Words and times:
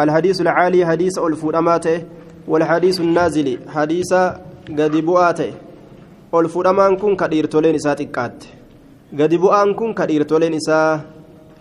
الحديث 0.00 0.40
العالي 0.40 0.86
حديث 0.86 1.18
الفرماته 1.18 2.02
والحديث 2.48 3.00
النازل 3.00 3.48
حديث 3.68 4.12
قد 4.78 4.94
بؤاته 4.96 5.52
الفرمان 6.34 6.96
كن 6.96 7.16
كدير 7.16 7.44
تولين 7.46 7.74
إسات 7.74 8.00
إكات 8.00 8.44
قد 9.18 9.34
بؤان 9.34 9.74
كن 9.74 9.94
كدير 9.94 10.22
تولين 10.22 10.54
إسا 10.54 11.00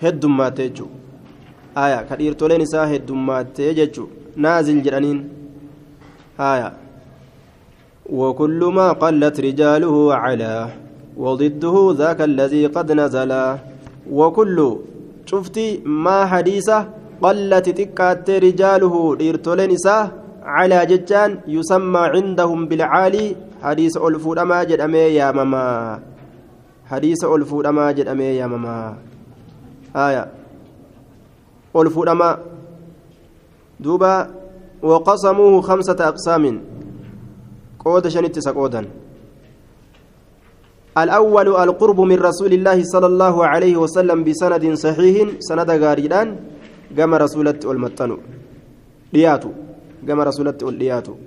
هدماته 0.02 0.68
جو. 0.68 0.88
آية 1.78 2.00
كدير 2.10 2.34
تولين 2.34 2.62
إسا 2.62 2.96
هدماته 2.96 3.72
جو 3.94 4.06
نازل 4.36 4.82
جرانين. 4.82 5.20
آية. 6.40 6.74
وكل 8.10 8.62
ما 8.78 8.92
قلت 8.92 9.40
رجاله 9.40 9.96
على 10.16 10.54
وضده 11.18 11.76
ذاك 11.98 12.22
الذي 12.22 12.66
قد 12.66 12.92
نزل. 12.92 13.32
وكل 14.12 14.58
شفتي 15.26 15.82
ما 15.86 16.26
حديثه 16.26 17.03
قلت 17.24 17.68
تكات 17.80 18.28
رجاله 18.46 18.96
ديرتولين 19.16 19.72
إساه 19.72 20.06
على 20.56 20.80
ججان 20.92 21.32
يسمى 21.48 22.00
عندهم 22.16 22.60
بالعالي 22.70 23.36
حديث 23.64 23.98
ألفود 23.98 24.38
أما 24.40 24.64
جد 24.64 24.80
أمي 24.80 24.98
يا 25.20 25.32
ماما 25.32 26.00
حديث 26.92 27.22
ألفود 27.24 27.66
أما 27.66 27.92
جد 27.92 28.08
أمي 28.08 28.24
يا 28.24 28.48
ماما 28.48 28.98
آية 29.96 30.24
ألفود 31.76 32.08
أما 32.10 32.30
دوبا 33.80 34.14
وقسموه 34.84 35.62
خمسة 35.62 36.00
أقسام 36.12 36.44
قود 37.80 38.08
شنت 38.08 38.38
الأول 40.98 41.48
القرب 41.56 42.00
من 42.02 42.18
رسول 42.30 42.54
الله 42.54 42.84
صلى 42.84 43.06
الله 43.06 43.46
عليه 43.46 43.76
وسلم 43.78 44.24
بسند 44.24 44.74
صحيح 44.74 45.28
سند 45.40 45.70
غاريدان 45.72 46.28
gama 46.96 47.18
rasuulatti 47.18 47.68
ol 47.68 47.78
maxxanu. 47.78 48.18
Dhiyaatu 49.14 49.50
gama 50.04 50.24
rasuulatti 50.26 50.66
ol 50.66 50.78
dhiyaatu. 50.82 51.18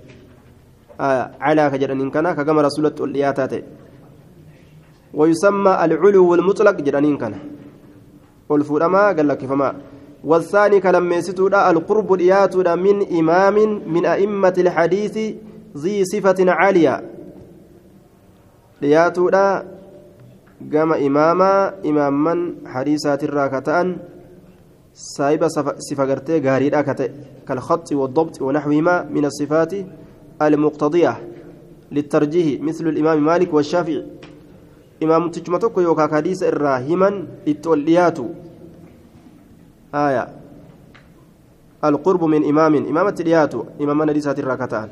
Calaa 0.98 1.70
ka 1.70 1.76
jedhaniin 1.78 2.10
kana 2.10 2.34
ka 2.34 2.44
gama 2.44 2.62
rasuulatti 2.62 3.02
ol 3.02 3.12
dhiyaataa 3.12 3.48
ta'e. 3.48 3.64
ويسمى 5.16 5.84
العلو 5.84 6.34
المطلق 6.34 6.76
جرانين 6.80 7.16
كان 7.16 7.34
والفورما 8.48 9.06
قال 9.16 9.28
لك 9.28 9.46
فما 9.46 9.74
والثاني 10.24 10.80
كلام 10.80 11.12
يستودا 11.12 11.70
القرب 11.70 12.16
دياتودا 12.16 12.74
من 12.74 12.96
إمام 13.18 13.56
من 13.94 14.06
أئمة 14.06 14.56
الحديث 14.58 15.16
ذي 15.76 16.04
صفة 16.04 16.50
عالية 16.52 16.94
دياتودا 18.82 19.46
قام 20.72 20.92
إماما 20.92 21.52
إماما 21.86 22.34
حديثات 22.66 23.24
الراكتان 23.24 23.96
سايبة 24.96 25.48
صفة 25.78 26.04
قرتي 26.04 26.40
غاريدا 26.40 26.80
كتئ 26.80 27.10
كالخط 27.48 27.92
والضبط 27.92 28.42
ونحوهما 28.42 29.02
من 29.12 29.24
الصفات 29.24 29.72
المقتضية 30.42 31.28
للترجيح 31.92 32.62
مثل 32.62 32.88
الإمام 32.88 33.24
مالك 33.24 33.54
والشافعي. 33.54 34.06
إمام 35.02 35.30
تجمتك 35.30 35.78
يوكا 35.78 36.06
كاديس 36.06 36.42
الراهما 36.42 37.26
التوليات 37.48 38.18
آية. 39.94 40.28
القرب 41.84 42.24
من 42.24 42.48
إمام 42.48 42.74
إمام 42.74 43.06
التليات 43.06 43.54
إمام 43.80 44.10
نديسات 44.10 44.38
الراكتان 44.38 44.88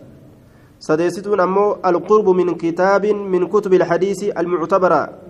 سديستون 0.79 1.41
أمو 1.41 1.77
القرب 1.87 2.29
من 2.29 2.55
كتاب 2.55 3.07
من 3.07 3.47
كتب 3.47 3.75
الحديث 3.75 4.25
المعتبرة. 4.39 5.24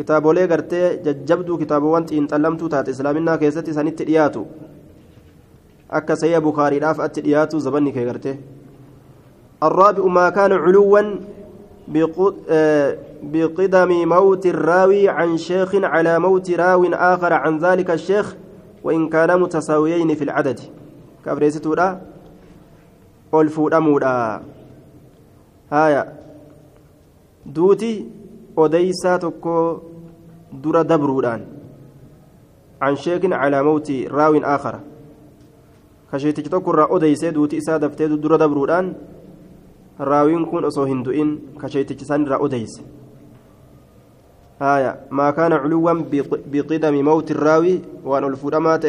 Kitaabolee 0.00 0.46
gartee 0.52 0.86
jajjabduu 1.04 1.58
kitaabowwan 1.62 2.06
xiinxallamtuu 2.10 2.68
taate 2.74 2.96
islaaminaa 2.96 3.36
keessatti 3.42 3.74
sanitti 3.78 4.06
dhiyaatu 4.10 4.46
akka 5.98 6.16
sayya 6.22 6.40
bukaariidhaaf 6.46 7.02
atti 7.06 7.24
dhiyaatu 7.26 7.60
zabanni 7.66 7.92
kee 7.98 8.06
gartee 8.12 8.38
الرابع 9.62 10.04
ما 10.04 10.30
كان 10.30 10.52
علوا 10.52 11.00
بقدم 13.22 14.08
موت 14.08 14.46
الراوي 14.46 15.08
عن 15.08 15.36
شيخ 15.36 15.74
على 15.74 16.18
موت 16.18 16.50
راو 16.50 16.84
آخر 16.84 17.32
عن 17.32 17.58
ذلك 17.58 17.90
الشيخ 17.90 18.36
وإن 18.84 19.08
كانا 19.08 19.36
متساويين 19.36 20.14
في 20.14 20.24
العدد 20.24 20.60
كبريستو 21.26 21.74
لا 21.74 22.00
والفودامودا 23.32 24.40
هايا 25.72 26.12
دوتي 27.46 28.06
odeysaa 28.56 29.18
tokko 29.18 29.52
dura 30.52 30.84
dabruudhaan 30.84 31.60
عن 32.80 32.96
شيخ 32.96 33.20
على 33.24 33.62
موت 33.62 33.90
راو 34.08 34.34
آخر 34.36 34.80
كشيتك 36.12 36.48
تكر 36.48 36.96
أديسي 36.96 37.30
دوتي 37.30 37.58
إسا 37.58 37.76
دفتي 37.76 38.06
دور 38.06 38.36
دبرودان 38.36 38.94
راوين 40.00 40.44
كون 40.44 40.64
أصو 40.64 40.82
هندوين 40.84 41.60
كشيتك 41.62 42.02
سان 42.02 42.24
را 42.24 42.44
أديس 42.44 42.80
هايا 44.60 45.00
ما 45.10 45.30
كان 45.30 45.52
علوا 45.52 45.92
بقدم 46.52 47.04
موت 47.04 47.30
الراوي 47.30 47.80
وأن 48.04 48.24
الفرمات 48.24 48.86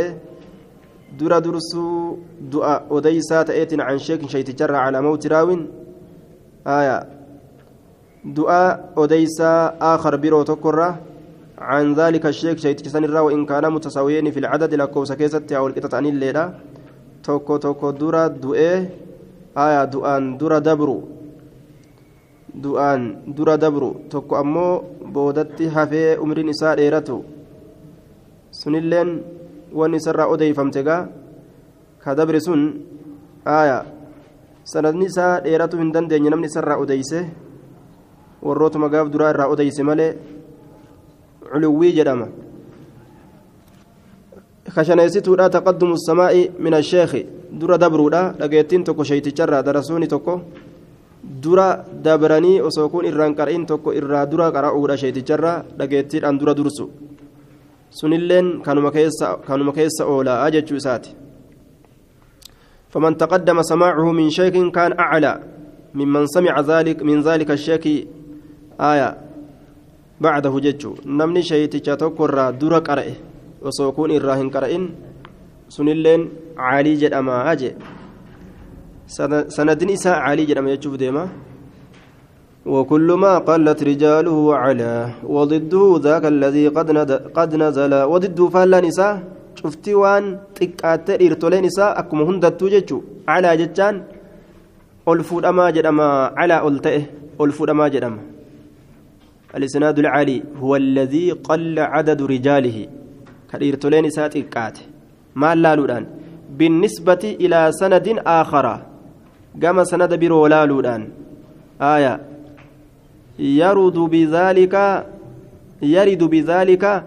dura 1.11 1.43
dursuu 1.43 2.23
du'a 2.51 2.87
odeysaa 2.89 3.43
ta'eetiin 3.43 3.83
can 3.83 3.99
sheekin 3.99 4.29
shaytijarra 4.31 4.85
calaa 4.85 5.01
mawti 5.01 5.27
raawin? 5.27 5.67
Aya 6.65 7.03
du'a 8.23 8.79
odeysaa 8.95 9.75
aakhar 9.89 10.17
biroo 10.17 10.45
tokkorra 11.61 11.69
can 11.69 11.95
daalika 11.95 12.33
sheek 12.33 12.57
shaytichisan 12.59 13.03
irraa 13.03 13.23
wain 13.25 13.45
kaana 13.45 13.69
mutasaawiyeeni 13.69 14.31
fi 14.31 14.41
lcadadi 14.41 14.77
lakkoofsa 14.77 15.15
keessatti 15.15 15.53
haa 15.53 15.63
walqixa 15.63 15.89
ta'anilleedha 15.89 16.53
tokko 17.21 17.59
tokko 17.59 17.91
dura 17.93 18.29
du'ee 18.29 18.89
aya 19.55 19.85
du'aan 19.85 20.37
dura 20.39 20.59
dabru 20.61 21.07
du'aan 22.63 23.01
dura 23.35 23.57
dabru 23.57 24.09
tokko 24.09 24.35
ammoo 24.35 24.83
boodatti 25.13 25.67
hafee 25.67 26.17
umriin 26.17 26.49
isaa 26.49 26.75
dheeratu 26.75 27.23
sunilleen 28.51 29.23
wanni 29.73 29.97
isarraa 29.97 30.27
odeeyfamte 30.27 30.83
gaa 30.83 31.07
ka 32.03 32.15
dabre 32.15 32.39
sun 32.39 32.61
aya 33.45 33.85
sanadni 34.63 35.05
isaa 35.05 35.41
dheeratuu 35.45 35.79
hin 35.79 35.93
dandeenye 35.93 36.29
namni 36.29 36.47
isarraa 36.51 36.77
odeyse 36.83 37.19
warrootuma 38.41 38.89
gaaf 38.89 39.11
duraa 39.13 39.29
irraa 39.33 39.47
odeyse 39.53 39.83
malee 39.83 40.40
culuwwii 41.51 41.93
jedhama 41.97 42.27
kashaneessituudha 44.75 45.49
taqaddumu 45.49 45.97
samaa'i 46.07 46.49
min 46.59 46.73
asheekhi 46.73 47.25
dura 47.59 47.77
dabruudha 47.77 48.21
dhageettiin 48.39 48.83
tokko 48.83 49.03
sheeyticharraa 49.03 49.63
darasuuni 49.63 50.07
tokko 50.07 50.41
dura 51.43 51.85
dabranii 52.03 52.61
osoo 52.61 52.89
kun 52.89 53.05
irraan 53.05 53.35
qara'in 53.35 53.65
tokko 53.65 53.93
irraa 53.93 54.25
dura 54.31 54.51
qara'uudha 54.51 54.97
sheeyticharraa 54.97 55.63
dhageettiidhaan 55.79 56.39
dura 56.39 56.57
dursu 56.57 56.91
sunilleen 57.89 58.61
kanuma 58.65 58.91
keessa 59.73 60.05
oolaa 60.05 60.51
jechuu 60.51 60.77
isaati 60.83 61.21
فمن 62.91 63.17
تقدم 63.17 63.61
سماعه 63.61 64.11
من 64.11 64.29
شيخ 64.29 64.51
كان 64.75 64.99
أعلى 64.99 65.33
ممن 65.95 66.27
سمع 66.27 66.59
ذلك 66.59 67.03
من 67.03 67.21
ذلك 67.21 67.51
الشيخ 67.51 67.83
آية 68.79 69.17
بعده 70.23 70.53
ججو. 70.65 70.91
نمني 71.05 71.41
شيء 71.49 71.65
تشاتوكر 71.73 72.31
درا 72.61 72.79
قرأه 72.87 73.15
وسوكون 73.65 74.09
إراهن 74.17 74.47
قرأين 74.53 74.83
سنلين 75.75 76.21
عالي 76.57 76.93
جد 77.01 77.13
أما 77.13 77.51
أجي 77.51 77.71
سندن 79.55 79.89
إساء 79.97 80.17
عالي 80.25 80.43
جد 80.45 80.57
أما 80.61 80.71
يجوف 80.77 80.95
ديما 81.01 81.25
وكل 82.65 83.09
ما 83.23 83.33
قلت 83.49 83.79
رجاله 83.83 84.37
على 84.55 84.91
وضده 85.35 85.83
ذاك 86.05 86.25
الذي 86.25 86.65
قد 86.77 86.87
قد 87.37 87.51
نزل 87.55 87.93
وضده 88.11 88.45
فلا 88.53 88.79
نساء 88.85 89.13
شفتي 89.59 89.93
وان 90.01 90.23
تكات 90.55 91.09
إرتولين 91.09 91.63
نساء 91.65 91.99
أكم 91.99 92.21
هندتو 92.21 92.65
ججو. 92.73 92.97
على 93.27 93.49
ججان. 93.61 93.95
ألفود 95.09 95.43
أما 95.45 95.69
جدما 95.75 96.07
على 96.39 96.55
ألتئه. 96.67 97.03
ألفود 97.41 97.69
أما 97.69 97.87
جدما. 97.87 98.30
الإسناد 99.55 99.99
العالي 99.99 100.43
هو 100.59 100.75
الذي 100.75 101.31
قل 101.31 101.79
عدد 101.79 102.21
رجاله. 102.21 102.87
كإرتولين 103.51 104.05
نساء 104.05 104.27
تكات 104.27 104.79
ما 105.35 105.55
لالودان 105.55 106.05
بالنسبة 106.57 107.35
إلى 107.43 107.71
سند 107.71 108.07
آخر. 108.25 108.65
كما 109.61 109.83
سند 109.83 110.19
برو 110.19 110.47
لالودان. 110.47 111.09
آية. 111.81 112.19
يرد 113.39 113.97
بذلك 114.13 115.05
يرد 115.81 116.23
بذلك 116.23 117.03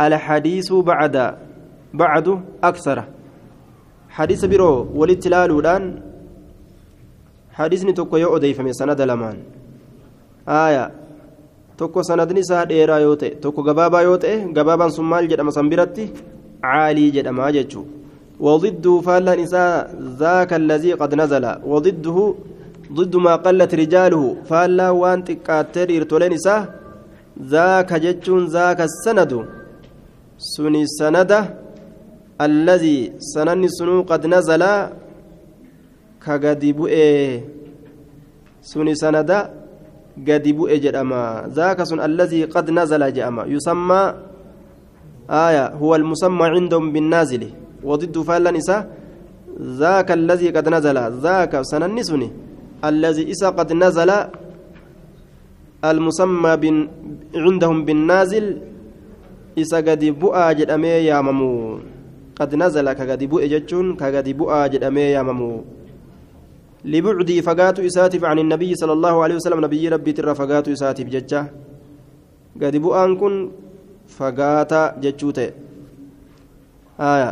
الحديث 0.00 0.72
بعد 0.72 1.16
بعد 1.94 2.26
أكثر. 2.64 3.04
حديث 4.10 4.44
برو 4.44 4.88
ولتلالودان 4.94 5.82
حديثني 7.52 7.92
توكو 7.92 8.16
يو 8.16 8.36
أديفمي 8.36 8.72
سند 8.72 9.00
لمان. 9.00 9.36
آية. 10.48 11.03
Tokko 11.78 12.02
sanadni 12.08 12.40
isaa 12.46 12.64
dheeraa 12.70 13.00
yoo 13.06 13.16
ta'e 13.24 13.34
tokko 13.42 13.62
gabaabaa 13.68 14.06
yoo 14.08 14.16
ta'e 14.24 14.36
gabaabaan 14.56 14.94
sun 14.96 15.06
maal 15.12 15.28
jedhama 15.32 15.52
san 15.58 15.68
biratti? 15.74 16.10
Caalii 16.64 17.10
jedhama 17.18 17.52
jechuu. 17.58 17.86
وضده 18.40 18.94
فالا 19.06 19.32
نساء 19.42 19.94
ذاك 20.22 20.50
الذي 20.62 20.92
قد 21.00 21.14
نزل 21.14 21.44
وضده 21.72 22.18
ضد 22.92 23.14
ما 23.16 23.34
قلت 23.44 23.72
رجاله 23.82 24.22
فالا 24.48 24.90
وان 24.90 25.18
تكاتر 25.24 25.88
إرتولين 25.96 26.32
نساء 26.32 26.60
ذاك 27.52 27.90
جتشون 28.04 28.42
ذاك 28.56 28.80
السند 28.90 29.32
سني 30.52 30.82
السند 30.88 31.32
الذي 32.46 32.98
سنني 33.32 33.68
سنو 33.76 34.02
قد 34.10 34.22
نزل 34.34 34.62
كقد 36.24 36.62
بؤي 36.78 37.42
سني 38.70 38.94
سند 39.02 39.30
قد 40.18 40.44
بؤي 40.48 40.78
جرما 40.78 41.50
ذاك 41.50 41.82
سن 41.82 42.00
الذي 42.00 42.44
قد 42.54 42.70
نزل 42.70 43.02
جأما 43.12 43.42
يسمى 43.54 44.02
آية 45.30 45.66
هو 45.74 45.94
المسمى 45.94 46.46
عندهم 46.46 46.92
بالنازل 46.92 47.42
وضد 47.84 48.16
فعلا 48.22 48.50
إسا 48.56 48.78
ذاك 49.60 50.10
الذي 50.10 50.48
قد 50.50 50.68
نزل 50.68 50.98
ذاك 51.24 51.52
سننسني 51.62 52.28
الذي 52.84 53.30
إسا 53.30 53.48
قد 53.58 53.72
نزل 53.72 54.10
المسمى 55.84 56.52
بن 56.56 56.76
عندهم 57.34 57.84
بالنازل 57.84 58.46
إسا 59.58 59.76
قد 59.76 60.02
بؤى 60.04 60.54
جدأمي 60.54 60.88
يا 61.10 61.18
ممو 61.20 61.78
قد 62.38 62.50
نزل 62.54 62.86
كقد 62.92 63.24
بؤى 63.24 63.48
جتشون 63.48 63.96
كقد 63.96 64.28
بؤى 64.38 64.68
جدأمي 64.68 65.00
يا 65.16 65.22
ممو 65.22 65.52
لبعدي 66.84 67.42
فقات 67.42 67.80
إساتف 67.80 68.24
عن 68.24 68.38
النبي 68.38 68.74
صلى 68.74 68.92
الله 68.92 69.14
عليه 69.22 69.34
وسلم 69.34 69.60
نبي 69.64 69.88
ربي 69.88 70.12
ترى 70.12 70.34
فقات 70.34 70.68
إساتف 70.68 71.04
جتشا 71.04 71.40
قد 72.62 72.76
بؤى 72.76 73.14
كن 73.20 73.34
فقات 74.08 74.72
جتشوته 75.02 75.50
آية 77.00 77.30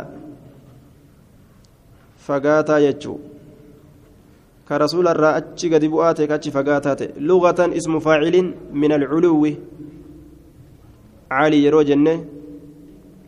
irraa 5.13 5.35
achi 5.39 5.69
gadi 5.69 5.87
bu'aa 5.93 6.13
ta'e 6.17 6.27
kachi 6.27 6.49
fagaataa 6.55 6.95
ta'e 6.95 7.19
lugatan 7.19 7.75
ismu 7.79 7.99
faacilin 7.99 8.47
min 8.71 8.91
alculuwi 8.97 9.51
cali 11.29 11.63
yeroo 11.65 11.83
jenne 11.83 12.13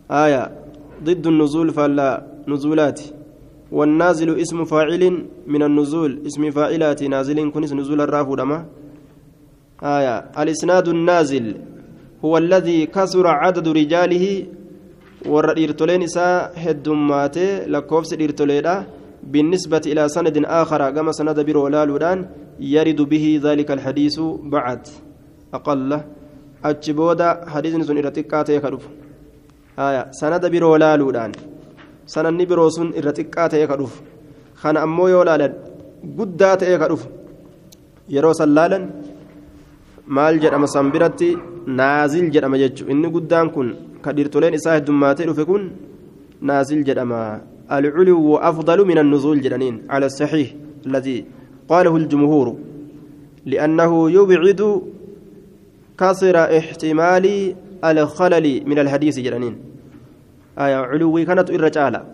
aya 0.09 0.51
ضد 1.03 1.27
النزول 1.27 1.75
فلا 1.75 2.23
نزولات 2.47 2.99
والنازل 3.77 4.29
اسم 4.43 4.59
فاعل 4.71 5.03
من 5.53 5.61
النزول. 5.63 6.11
اسم 6.27 6.43
فاعلات 6.51 7.03
نازل 7.03 7.37
كنس 7.53 7.71
نزول 7.73 8.01
الراف 8.01 8.29
دما. 8.39 8.59
آية. 9.83 10.15
الإسناد 10.41 10.87
النازل 10.87 11.45
هو 12.25 12.37
الذي 12.37 12.85
كثر 12.95 13.25
عدد 13.27 13.67
رجاله 13.67 14.25
warra 15.25 15.53
dhiirtoleen 15.57 16.01
isaa 16.01 16.49
heddummaatee 16.63 17.65
lakkoofsi 17.67 18.15
بالنسبة 19.25 19.81
إلى 19.85 20.09
سند 20.09 20.45
آخر 20.45 20.91
كما 20.91 21.11
سند 21.11 21.39
برو 21.45 21.67
لالودان 21.67 22.29
يرد 22.59 23.01
به 23.01 23.41
ذلك 23.43 23.71
الحديث 23.71 24.19
بعد. 24.43 24.87
أقل. 25.53 25.99
أجبودا 26.65 27.49
حديث 27.49 27.75
سن 27.75 27.97
إرتقات 27.97 28.49
يكرف 28.49 28.83
آية. 29.79 30.11
سند 30.11 30.45
برو 32.07 32.13
لالودان 32.13 32.37
سند 32.37 32.47
برو 32.49 32.69
سن 32.69 32.87
إرتقات 32.97 33.53
يكرف 33.53 34.01
خان 34.55 34.77
أمو 34.77 35.07
يولالا 35.07 35.53
قدات 36.17 36.61
يكرف 36.61 37.07
يرو 38.09 38.33
سلالا 38.33 38.79
maal 40.07 40.39
jedhama 40.39 40.67
san 40.67 40.91
biratti? 40.91 41.37
Naazil 41.67 42.29
jedhama 42.33 42.57
jechuun 42.61 42.91
inni 42.91 43.09
guddaan 43.09 43.49
kun 43.49 43.67
ka 44.03 44.13
dhiirtoleen 44.13 44.53
isaa 44.53 44.75
heddummaatee 44.77 45.25
dhufe 45.25 45.45
kun 45.45 45.63
naazil 46.41 46.83
jedhama. 46.85 47.41
العلو 47.71 48.37
أفضل 48.37 48.85
من 48.85 48.97
النزول 48.97 49.41
جدنين 49.41 49.81
على 49.89 50.05
الصحيح 50.05 50.53
الذي 50.85 51.25
قاله 51.69 51.95
الجمهور 51.97 52.57
لأنه 53.45 54.11
يبعد 60.58 60.76
كسر 60.76 60.90
احتمال 60.90 60.90
الخلل 60.90 60.90
من 60.90 60.90
الحديث 60.90 60.90
جدنين 60.90 60.90
آية 60.90 60.90
علوي 60.90 61.24
كانت 61.24 61.50
الرجالة 61.50 62.04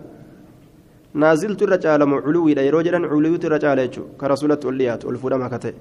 نازلت 1.13 1.61
الرجالة 1.63 2.05
علوي 2.25 2.53
لا 2.53 2.61
يروجنا 2.61 3.07
علوي 3.07 3.35
الرجالة 3.43 3.95
كرسولة 4.19 4.59
الوليات 4.63 5.05
والفرما 5.05 5.47
كتئ 5.47 5.73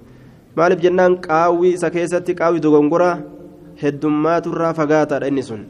maaliif 0.57 0.81
jennaan 0.81 1.21
qaawwii 1.21 1.73
isa 1.77 1.91
keessatti 1.91 2.35
qaawwi 2.35 2.63
dogongoraa 2.65 3.17
heddummaatuirraa 3.83 4.73
fagaataadha 4.79 5.29
inni 5.29 5.43
sun 5.49 5.67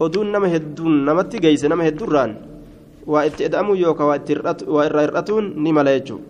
oduun 0.00 0.32
nama 0.34 0.48
hedduun 0.54 0.96
namatti 1.08 1.38
geeyse 1.44 1.68
nama 1.70 1.86
hedduurraan 1.86 2.32
waa 3.06 3.22
itti 3.28 3.46
eda'amu 3.46 3.76
yookaan 3.82 4.08
waa 4.66 4.86
irraa 4.88 5.04
hir'atuun 5.06 5.52
ni 5.62 5.72
mala 5.72 5.94
jechuudha. 5.98 6.26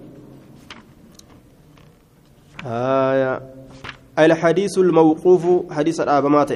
الحديث 4.18 4.78
الموقوف 4.78 5.72
حديث 5.72 6.00
الآبمات 6.00 6.52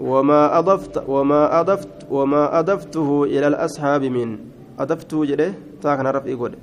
وما 0.00 0.58
أضفت 0.58 1.04
وما 1.08 1.60
أضفت 1.60 2.06
وما 2.10 2.58
أضفته 2.58 3.24
إلى 3.24 3.46
الأصحاب 3.46 4.04
من 4.04 4.38
أضفته 4.78 5.24
جده؟ 5.24 5.54
تاكنا 5.82 6.10
رفعي 6.10 6.34
قد 6.34 6.54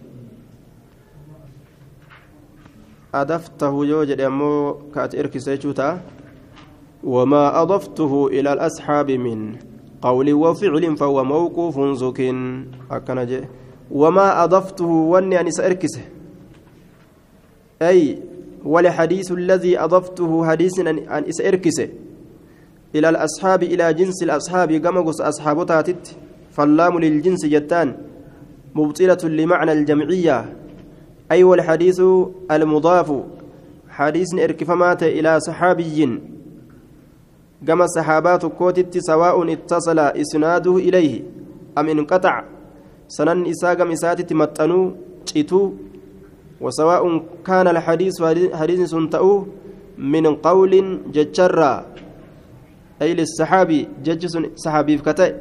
أضفته 3.16 3.86
يوجد 3.86 4.22
أمو 4.22 4.74
كأت 4.95 5.16
إركس 5.16 5.50
وما 7.04 7.62
أضفته 7.62 8.28
إلى 8.28 8.54
الأصحاب 8.54 9.12
من 9.12 9.56
قول 10.01 10.34
وفعل 10.34 10.98
فهو 10.98 11.24
موقوف 11.24 11.80
زك. 11.80 12.19
أكنج 12.92 13.31
وما 13.92 14.44
أضفته 14.44 14.86
وني 14.86 15.39
أن 15.42 15.51
سأركسه 15.51 16.01
أي 17.81 18.19
ولحديث 18.66 19.31
الذي 19.31 19.80
أضفته 19.80 20.45
حديث 20.50 20.80
أن 20.80 21.25
سأركسه 21.31 21.89
إلى 22.95 23.10
الأصحاب 23.10 23.63
إلى 23.63 23.94
جنس 23.94 24.24
الأصحاب 24.24 24.72
قمقص 24.72 25.22
أصحاب 25.22 25.66
تاتت 25.66 26.16
فاللام 26.51 27.00
للجنس 27.00 27.45
جتان 27.45 27.98
مبطلة 28.75 29.18
لمعنى 29.24 29.72
الجمعية. 29.72 30.45
أي 31.31 31.44
والحديث 31.44 32.01
المضاف 32.51 33.24
حديث 33.89 34.28
إركفمات 34.39 35.04
إلى 35.04 35.39
صحابي. 35.39 36.19
كما 37.68 37.84
الصحابات 37.84 38.45
كوتت 38.45 38.98
سواء 38.98 39.54
اتصل 39.54 40.00
إسناده 40.00 40.75
إليه 40.75 41.22
أم 41.78 41.89
انقطع. 41.89 42.44
سنن 43.07 43.48
إساق 43.48 43.81
مسات 43.81 44.34
متنو 44.34 44.92
تشيتو 45.25 45.72
وسواء 46.62 47.03
كان 47.46 47.67
الحديث 47.67 48.13
حديث 48.53 48.79
سنتأو 48.89 49.46
من 49.98 50.25
قول 50.36 50.74
ججرا 51.15 51.86
أي 53.01 53.13
للصحابي 53.13 53.88
جج 54.06 54.24
صحابي 54.56 54.98
فكتئ 54.98 55.34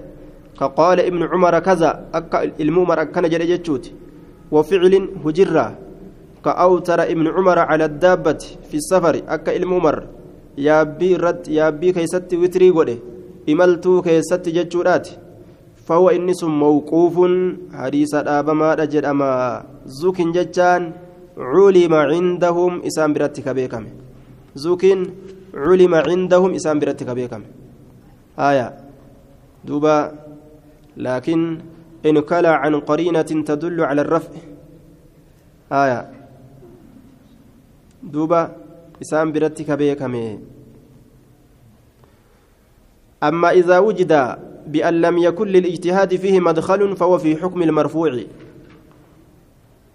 كقال 0.61 0.99
ابن 1.01 1.23
عمر 1.23 1.59
كذا 1.59 1.91
أكا 2.15 2.39
المؤمر 2.61 3.03
أكن 3.03 3.29
جل 3.29 3.43
جتشوتي 3.51 3.93
وفعل 4.53 4.95
هجرة. 5.25 5.67
كأوتر 6.45 7.01
ابن 7.03 7.27
عمر 7.27 7.59
على 7.59 7.85
الدابة 7.85 8.43
في 8.69 8.77
السفر 8.81 9.15
أكا 9.29 9.57
الممر 9.57 9.97
يابي 10.59 11.17
رد 11.17 11.49
يابي 11.49 11.93
كيست 11.93 12.31
وتري 12.35 12.71
قده 12.71 12.97
إملتو 13.49 14.03
كيست 14.07 14.45
جتشورات 14.57 15.07
فهو 15.87 16.07
إنس 16.11 16.45
موقوف 16.45 17.17
حديث 17.81 18.15
الآبما 18.15 18.75
رجل 18.75 19.05
أما. 19.05 19.65
زوك 19.87 20.19
جتان 20.37 20.83
علم 21.39 21.95
عندهم 21.95 22.73
إسام 22.89 23.13
برتك 23.13 23.49
بيكم 23.49 23.85
زوك 24.55 24.83
علم 25.57 25.95
عندهم 25.95 26.55
إسام 26.55 26.79
برتك 26.79 27.11
بيكم 27.11 27.43
آية. 28.39 28.69
دوبا. 29.65 30.13
لكن 30.97 31.59
إن 32.07 32.21
كلا 32.21 32.53
عن 32.53 32.75
قرينة 32.81 33.23
تدل 33.23 33.81
على 33.81 34.01
الرفع. 34.01 34.33
آية. 35.73 36.11
دوبا. 38.03 38.57
إسام 39.03 39.33
برتك 39.33 39.71
بيكمي 39.71 40.39
أما 43.23 43.51
إذا 43.51 43.79
وجد 43.79 44.13
بأن 44.67 44.95
لم 45.01 45.19
يكن 45.19 45.47
للاجتهاد 45.49 46.17
فيه 46.17 46.41
مدخل 46.41 46.97
فهو 46.97 47.19
في 47.19 47.37
حكم 47.37 47.63
المرفوع. 47.63 48.21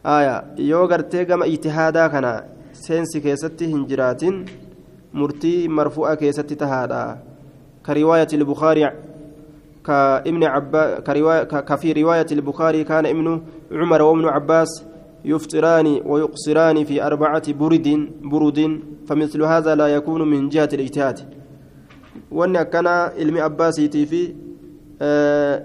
آية. 0.06 0.36
يوغر 0.58 1.00
تيغم 1.02 1.44
اجتهادا 1.44 2.08
كان 2.08 2.44
سينسي 2.74 3.20
كيستي 3.20 3.74
هنجرات 3.74 4.24
مرتي 5.14 5.68
مرفوعة 5.68 6.16
كيستي 6.16 6.56
تهادا 6.56 7.18
كرواية 7.86 8.28
البخاري 8.34 8.92
كابن 9.86 10.44
عباس 10.44 11.00
كفي 11.70 11.92
رواية 11.92 12.26
البخاري 12.32 12.84
كان 12.84 13.06
ابن 13.06 13.42
عمر 13.72 14.02
وابن 14.02 14.26
عباس 14.26 14.84
يفطران 15.26 16.02
ويقصران 16.06 16.84
في 16.84 17.04
أربعة 17.04 17.54
برد 17.54 17.88
برد 18.22 18.80
فمثل 19.08 19.42
هذا 19.44 19.76
لا 19.76 19.88
يكون 19.88 20.22
من 20.30 20.50
جهة 20.50 20.70
الاجتهاد 20.74 21.20
وأن 22.32 22.62
كان 22.64 22.88
علم 22.88 23.38
عباسي 23.38 23.90
في 24.06 24.34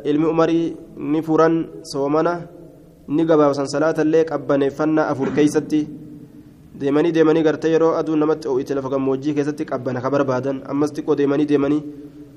ilmi 0.05 0.26
umarii 0.26 0.76
ni 0.97 1.23
furan 1.23 1.67
soomana 1.83 2.49
ni 3.09 3.25
gabaabsan 3.25 3.67
salaatallee 3.69 4.25
qabbaneeffannaa 4.25 5.09
afur 5.12 5.29
keeysatti 5.37 5.81
deemanii 6.80 7.12
deemanii 7.12 7.42
gartee 7.42 7.71
yeroo 7.73 7.95
aduu 8.00 8.16
namatti 8.16 8.49
ho'ite 8.49 8.75
lafa 8.78 8.88
gammoojjii 8.95 9.35
keessatti 9.38 9.64
qabbana 9.71 10.00
ka 10.00 10.11
barbaadan 10.11 10.61
ammas 10.73 10.92
xiqqoo 10.97 11.16
deemanii 11.21 11.47
deemanii 11.52 11.83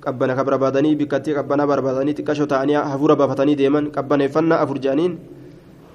qabbana 0.06 0.36
ka 0.36 0.44
barbaadanii 0.48 0.96
bikkattii 0.96 1.36
qabbanaa 1.40 1.68
barbaadanii 1.68 2.16
xiqqashoo 2.20 2.48
ta'anii 2.54 2.80
hafuura 2.92 3.16
baafatanii 3.20 3.56
deeman 3.62 3.92
qabbaneeffannaa 3.98 4.60
afur 4.64 4.80
jedhaniin 4.86 5.18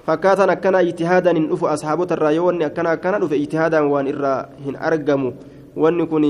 fakkaataan 0.06 0.50
akkana 0.56 0.82
ijtihaadaan 0.90 1.36
hin 1.40 1.48
dhufu 1.48 1.66
ashaabota 1.74 2.14
irraa 2.20 2.32
yoo 2.36 2.46
wanni 2.50 2.64
akkana 2.68 2.90
akkana 2.98 3.18
dhufe 3.22 3.36
ijtihaadaan 3.44 3.88
waan 3.92 4.06
irraa 4.12 4.38
hin 4.66 4.76
argamu 4.76 5.32
wanni 5.86 6.06
kun 6.12 6.26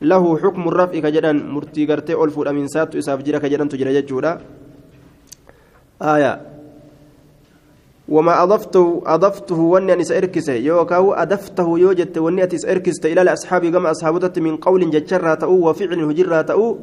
lahu 0.00 0.34
xukmu 0.42 0.70
raf'i 0.70 1.02
ka 1.02 1.10
jedhan 1.14 1.38
murtii 1.54 1.86
gartee 1.86 2.14
ol 2.14 2.30
fuudhamiinsaattu 2.34 2.98
isaaf 2.98 3.22
jira 3.26 3.40
ka 3.40 3.48
jedhantu 3.52 3.78
jira 3.78 3.92
jechuudha 3.94 4.38
وما 8.08 8.42
أضفته 8.42 9.02
أضفته 9.06 9.60
وني 9.60 9.92
أن 9.92 10.00
إسأركسه 10.00 10.52
يوكاو 10.52 11.12
أدفته 11.12 11.78
يوجد 11.78 12.18
وني 12.18 12.42
أتي 12.42 12.56
إسأركسته 12.56 13.12
إلى 13.12 13.22
الأصحاب 13.22 13.66
كما 13.66 13.90
أصحابته 13.90 14.40
من 14.40 14.56
قول 14.56 14.90
ججرها 14.90 15.34
تأو 15.34 15.68
وفعل 15.68 16.00
هجرها 16.08 16.42
تأو 16.42 16.78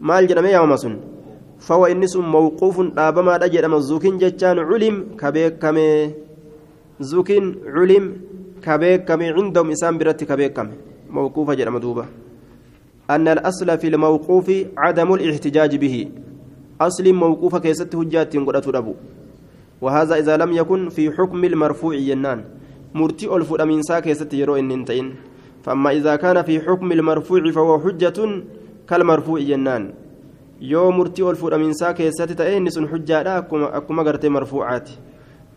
مال 0.00 0.26
جنمي 0.26 0.48
يوم 0.48 0.76
سن 0.76 0.94
فهو 1.66 1.86
إنس 1.86 2.16
موقوف 2.16 2.76
أبما 2.98 3.36
رجل 3.36 3.64
مزوكين 3.68 4.18
ججان 4.18 4.58
علم 4.58 4.96
كبيك 5.20 5.58
كمي 5.62 5.88
زوكين 7.00 7.44
علم 7.74 8.04
كبيك 8.64 9.04
كمي 9.08 9.28
عندهم 9.36 9.70
إسام 9.70 9.98
برت 9.98 10.24
كبيك 10.24 10.52
كمي 10.52 10.76
موقوف 11.10 11.50
جل 11.50 11.70
مدوبة. 11.70 12.04
أن 13.10 13.28
الأصل 13.28 13.78
في 13.78 13.88
الموقوف 13.88 14.46
عدم 14.76 15.14
الاحتجاج 15.14 15.76
به. 15.76 15.96
أصل 16.80 17.12
موقوف 17.12 17.56
كيست 17.56 17.94
هجات 17.94 18.36
قرأت 18.36 18.68
ربو 18.68 18.94
وهذا 19.84 20.14
إذا 20.16 20.36
لم 20.36 20.52
يكن 20.52 20.88
في 20.88 21.12
حكم 21.12 21.44
المرفوع 21.44 21.94
ينان. 21.94 22.44
مرتي 22.94 23.26
ألف 23.36 23.52
من 23.52 23.82
ساك 23.82 24.06
يرو 24.32 24.56
إن 24.56 24.70
انتين. 24.70 25.14
فأما 25.64 25.90
إذا 25.90 26.16
كان 26.16 26.42
في 26.42 26.60
حكم 26.60 26.92
المرفوع 26.92 27.50
فهو 27.50 27.80
حجة 27.84 28.18
كالمرفوع 28.88 29.38
ينان. 29.40 29.92
يو 30.60 30.90
مرتي 30.90 31.22
ألف 31.22 31.44
من 31.44 31.72
ساك 31.72 32.00
يستتئن 32.00 32.70
سن 32.70 32.88
حجة 32.88 33.22
لا 33.22 33.38
أكما 33.76 34.02
قرتي 34.02 34.28
مرفوعات 34.28 34.88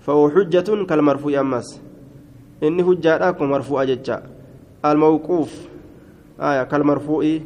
فهو 0.03 0.29
حجة 0.29 0.84
كالمرفوع 0.89 1.39
أمس 1.39 1.81
إني 2.63 2.84
حجة 2.84 3.17
لا 3.17 3.29
أكما 3.29 3.48
مرفوع 3.48 3.84
ججا 3.84 4.24
الموقوف. 4.86 5.51
آية 6.39 6.63
كالمرفوع. 6.63 7.39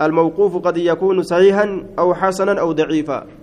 الموقوف 0.00 0.56
قد 0.56 0.76
يكون 0.76 1.22
صحيحا 1.22 1.66
أو 1.98 2.14
حسنا 2.14 2.60
أو 2.60 2.72
ضعيفا. 2.72 3.37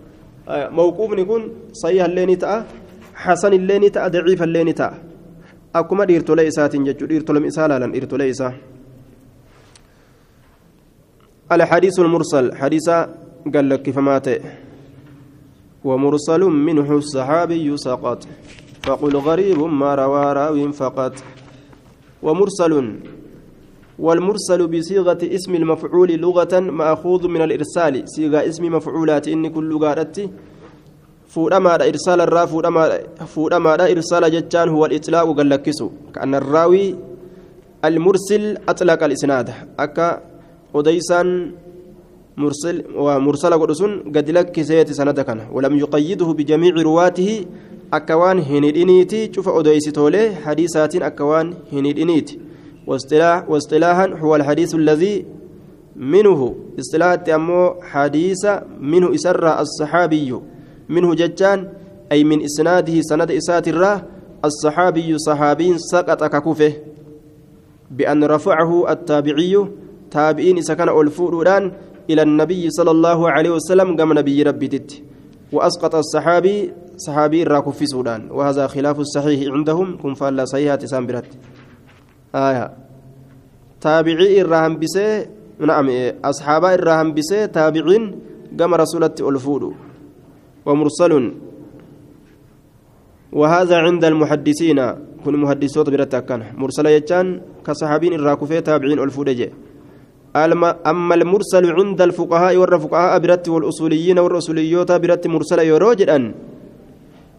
موقوفني 0.47 1.25
كن 1.25 1.41
صحيح 1.73 2.05
اللين 2.05 2.37
تاء 2.37 2.65
حسن 3.15 3.53
اللين 3.53 3.91
تاء 3.91 4.07
ضعيف 4.07 4.43
اللين 4.43 4.75
تاء 4.75 4.93
أكما 5.75 6.05
ديرتو 6.05 6.33
ليسات 6.33 6.75
جتشو 6.75 7.05
ديرتو 7.05 7.33
لم 7.33 7.45
إسالا 7.45 7.79
لن 7.79 7.91
ديرتو 7.91 8.15
ليسا 8.15 8.53
الحديث 11.51 11.99
المرسل 11.99 12.55
حديث 12.55 12.89
قال 13.53 13.69
لك 13.69 13.89
فمات 13.89 14.27
ومرسل 15.83 16.41
منه 16.43 16.91
الصحابي 16.97 17.77
سقط 17.77 18.27
فقل 18.83 19.15
غريب 19.17 19.59
ما 19.59 19.95
روى 19.95 20.33
راو 20.33 20.71
فقط. 20.71 21.13
ومرسل 22.23 22.73
والمرسل 23.99 24.67
بصيغة 24.67 25.17
اسم 25.23 25.55
المفعول 25.55 26.11
لغة 26.11 26.59
مأخوذ 26.59 27.27
من 27.27 27.41
الإرسال. 27.41 28.03
صيغة 28.09 28.47
اسم 28.49 28.75
مفعولات 28.75 29.27
إن 29.27 29.47
كل 29.47 29.69
لغة 29.69 30.29
فورما 31.27 31.75
إرسال 31.75 32.21
الرا 32.21 32.45
فورما 32.45 32.99
فورما 33.25 33.91
إرسال 33.91 34.31
جتان 34.31 34.69
هو 34.69 34.85
الإطلاق 34.85 35.37
قلكسو 35.37 35.89
كأن 36.15 36.35
الراوي 36.35 36.95
المرسل 37.85 38.57
أطلق 38.69 39.03
الإسناد. 39.03 39.47
أكا 39.79 40.21
أديسان 40.75 41.51
مرسل 42.37 42.83
ومرسل 42.95 43.53
قدسون 43.53 43.91
قد 44.15 44.29
لك 44.29 44.61
سيت 44.61 44.91
سندكنا 44.91 45.49
ولم 45.51 45.75
يقيده 45.79 46.25
بجميع 46.25 46.73
رواته. 46.75 47.45
أكوان 47.93 48.39
هندينيتي 48.39 49.33
شوف 49.33 49.49
أديس 49.49 49.83
تولي 49.83 50.35
حديثات 50.35 50.95
أكوان 50.95 51.53
هندينيتي 51.73 52.39
واصطلاح 52.87 53.49
واصطلاحا 53.49 54.07
هو 54.07 54.35
الحديث 54.35 54.75
الذي 54.75 55.25
منه 55.95 56.55
اصطلاح 56.79 57.35
أمو 57.35 57.81
حديث 57.81 58.45
منه 58.79 59.15
إسر 59.15 59.59
الصحابي. 59.59 60.39
منه 60.89 61.15
ججان 61.15 61.69
أي 62.11 62.23
من 62.23 62.43
إسناده 62.43 63.01
سند 63.01 63.31
إسات 63.31 63.67
الصحابي 64.45 65.17
صحابي 65.17 65.77
سقط 65.77 66.23
ككوفه 66.23 66.73
بأن 67.91 68.23
رفعه 68.23 68.91
التابعي. 68.91 69.67
تابعين 70.11 70.61
سكن 70.61 70.89
الفؤلان 70.89 71.71
إلى 72.09 72.21
النبي 72.21 72.69
صلى 72.69 72.91
الله 72.91 73.29
عليه 73.29 73.49
وسلم 73.49 73.97
قام 73.97 74.13
نبي 74.13 74.43
ربي 74.43 74.67
تت. 74.67 75.01
وأسقط 75.51 75.95
الصحابي 75.95 76.73
صحابي 76.97 77.43
راكف 77.43 77.77
في 77.77 77.85
سودان. 77.85 78.31
وهذا 78.31 78.67
خلاف 78.67 78.99
الصحيح 78.99 79.53
عندهم 79.53 79.97
كن 79.97 80.13
فلا 80.13 80.45
صحيحة 80.45 80.79
سامبرت 80.79 81.25
آية 82.35 82.65
تابعي 83.81 84.41
الرهم 84.41 84.73
بسي 84.79 85.07
نعم 85.59 85.87
أصحاب 86.31 86.63
الرهم 86.65 87.13
بسي 87.15 87.47
تابعين 87.47 88.03
قام 88.59 88.73
رسولة 88.73 89.15
الفؤل 89.19 89.63
ومرسل 90.65 91.13
وهذا 93.31 93.77
عند 93.85 94.03
المحدثين 94.05 94.79
كن 95.25 95.33
محدثوت 95.43 95.89
برتا 95.89 96.19
كان 96.19 96.41
مرسل 96.57 96.85
يجان 96.85 97.41
كصحابين 97.65 98.13
الراكفة 98.13 98.59
تابعين 98.59 98.99
الفودجة 98.99 99.49
أما 100.91 101.13
المرسل 101.15 101.63
عند 101.71 102.01
الفقهاء 102.01 102.57
والفقهاء 102.57 103.19
برت 103.19 103.49
والأصوليين 103.49 104.19
والرسوليوت 104.19 104.91
برت 104.91 105.27
مرسل 105.27 105.59
يروجدا 105.59 106.19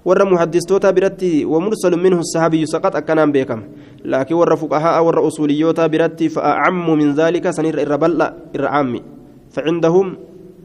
ور 0.06 0.20
محدثوتا 0.32 0.90
برت 0.90 1.22
ومرسل 1.52 1.92
منه 2.04 2.18
الصحابي 2.22 2.66
سقط 2.66 2.96
أكنان 2.96 3.32
بكم 3.34 3.60
لكن 4.04 4.34
ور 4.34 4.56
فقهاء 4.56 4.96
ور 5.04 5.16
أصوليوتا 5.28 5.86
برت 5.86 6.20
فأعم 6.34 6.86
من 6.98 7.08
ذلك 7.18 7.50
سنير 7.50 7.82
الربل 7.82 8.20
الرعامي 8.54 9.02
فعندهم 9.50 10.06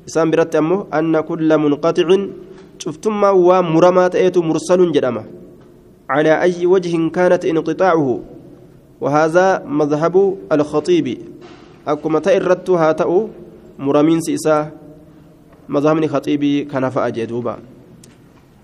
إسام 0.08 0.32
برت 0.32 0.56
أمه 0.56 0.86
أن 0.94 1.20
كل 1.20 1.50
منقطع 1.58 2.08
شفتما 2.80 3.30
ومرمات 3.30 4.16
أيت 4.16 4.38
مرسل 4.38 4.92
جدما 4.92 5.24
على 6.10 6.42
أي 6.42 6.66
وجه 6.66 6.94
كانت 7.10 7.46
انقطاعه 7.46 8.08
وهذا 9.02 9.64
مذهب 9.66 10.16
الخطيب 10.52 11.08
أكما 11.88 12.20
تئرت 12.20 12.70
هاتأو 12.70 13.30
مرمين 13.80 14.20
سيسا 14.22 14.72
مذهب 15.70 16.06
خطيبي 16.06 16.64
كان 16.64 16.90
فأجدوبا 16.90 17.71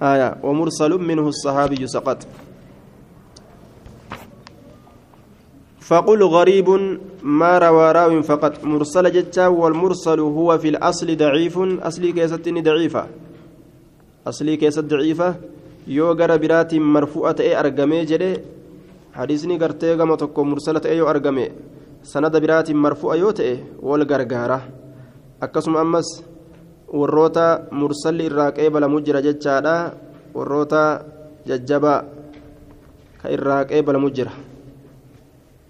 آية 0.01 0.37
ومرسل 0.43 0.91
منه 0.97 1.27
الصحابي 1.27 1.87
سقط 1.87 2.27
فقل 5.79 6.23
غريب 6.23 6.69
ما 7.23 7.57
روى 7.57 7.91
راو 7.91 8.21
فقط 8.21 8.63
مرسل 8.63 9.11
جتا 9.11 9.47
والمرسل 9.47 10.19
هو 10.19 10.57
في 10.57 10.69
الأصل 10.69 11.17
ضعيف 11.17 11.57
أصلي 11.89 12.11
كيستني 12.11 12.61
ضعيفة 12.61 13.07
أصلي 14.27 14.57
كيست 14.57 14.79
ضعيفة 14.79 15.35
yoo 15.87 16.13
gara 16.19 16.35
biraatiin 16.37 16.83
marfu'a 16.83 17.31
ta'ee 17.33 17.55
argamee 17.55 18.03
jedhe 18.05 18.43
hadiisni 19.15 19.57
gartee 19.57 19.95
gama 19.95 20.17
tokko 20.17 20.43
mursala 20.43 20.79
ta'ee 20.83 20.97
yoo 20.97 21.07
argame 21.07 21.45
sanada 22.03 22.41
biraatiin 22.43 22.77
marfu'a 22.77 23.15
yoo 23.15 23.31
ta'e 23.31 23.53
wal 23.81 24.03
gargaara 24.05 24.59
akkasuma 25.39 25.79
ammas 25.79 26.09
warroota 26.93 27.67
mursalli 27.71 28.25
irraa 28.29 28.51
qeebalamu 28.51 29.01
jira 29.03 29.21
jechaadha 29.21 29.75
warroota 30.33 30.81
jajjabaa 31.45 31.99
ka 33.21 33.27
irraa 33.35 33.65
qeebalamu 33.69 34.09
jira 34.09 34.31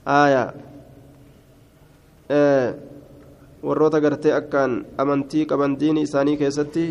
aayaa 0.06 0.54
warroota 3.64 4.02
gartee 4.02 4.34
akkaan 4.34 4.86
amantii 4.98 5.46
qaban 5.50 5.80
diini 5.80 6.02
isaanii 6.08 6.38
keessatti 6.38 6.86